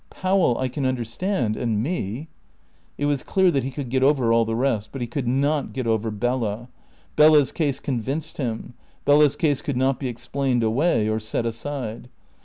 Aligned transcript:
Powell 0.09 0.57
I 0.57 0.67
can 0.67 0.83
understand 0.87 1.55
and 1.55 1.83
me." 1.83 2.27
It 2.97 3.05
was 3.05 3.21
clear 3.21 3.51
that 3.51 3.63
he 3.63 3.69
could 3.69 3.89
get 3.89 4.01
over 4.01 4.33
all 4.33 4.45
the 4.45 4.55
rest. 4.55 4.89
But 4.91 5.01
he 5.01 5.05
could 5.05 5.27
not 5.27 5.73
get 5.73 5.85
over 5.85 6.09
Bella. 6.09 6.69
Bella's 7.15 7.51
case 7.51 7.79
convinced 7.79 8.37
him. 8.37 8.73
Bella's 9.05 9.35
case 9.35 9.61
could 9.61 9.77
not 9.77 9.99
be 9.99 10.07
explained 10.07 10.63
away 10.63 11.07
or 11.07 11.19
set 11.19 11.45
aside. 11.45 12.09